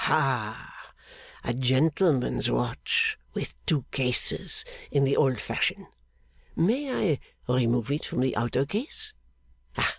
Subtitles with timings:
[0.05, 0.73] Hah!
[1.43, 5.85] A gentleman's watch with two cases in the old fashion.
[6.55, 7.19] May I
[7.53, 9.13] remove it from the outer case?